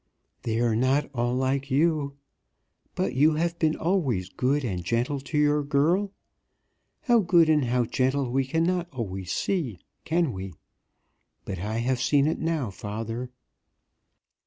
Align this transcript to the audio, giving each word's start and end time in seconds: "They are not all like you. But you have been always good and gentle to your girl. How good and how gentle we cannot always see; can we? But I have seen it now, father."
"They 0.41 0.59
are 0.61 0.75
not 0.75 1.11
all 1.13 1.35
like 1.35 1.69
you. 1.69 2.17
But 2.95 3.13
you 3.13 3.35
have 3.35 3.59
been 3.59 3.75
always 3.75 4.29
good 4.29 4.65
and 4.65 4.83
gentle 4.83 5.19
to 5.19 5.37
your 5.37 5.61
girl. 5.63 6.11
How 7.01 7.19
good 7.19 7.49
and 7.49 7.65
how 7.65 7.85
gentle 7.85 8.31
we 8.31 8.43
cannot 8.47 8.89
always 8.91 9.31
see; 9.31 9.77
can 10.03 10.33
we? 10.33 10.55
But 11.45 11.59
I 11.59 11.77
have 11.77 12.01
seen 12.01 12.25
it 12.25 12.39
now, 12.39 12.71
father." 12.71 13.29